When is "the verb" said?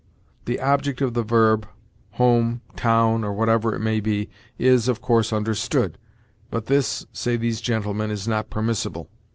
1.13-1.67